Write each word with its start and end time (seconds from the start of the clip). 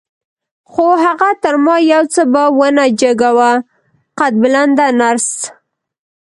خو 0.71 0.85
هغه 1.05 1.29
تر 1.43 1.55
ما 1.65 1.75
یو 1.93 2.03
څه 2.13 2.21
په 2.33 2.43
ونه 2.57 2.85
جګه 3.01 3.29
وه، 3.37 3.51
قد 4.19 4.33
بلنده 4.41 4.87
نرس. 4.99 5.29